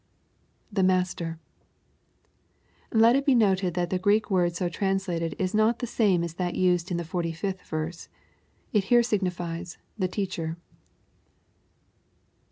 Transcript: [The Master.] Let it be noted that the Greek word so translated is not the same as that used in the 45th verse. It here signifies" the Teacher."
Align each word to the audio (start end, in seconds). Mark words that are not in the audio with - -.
[The 0.71 0.81
Master.] 0.81 1.37
Let 2.91 3.15
it 3.15 3.23
be 3.23 3.35
noted 3.35 3.75
that 3.75 3.91
the 3.91 3.99
Greek 3.99 4.31
word 4.31 4.55
so 4.55 4.67
translated 4.67 5.35
is 5.37 5.53
not 5.53 5.77
the 5.77 5.85
same 5.85 6.23
as 6.23 6.33
that 6.41 6.55
used 6.55 6.89
in 6.89 6.97
the 6.97 7.03
45th 7.03 7.61
verse. 7.61 8.09
It 8.73 8.85
here 8.85 9.03
signifies" 9.03 9.77
the 9.99 10.07
Teacher." 10.07 10.57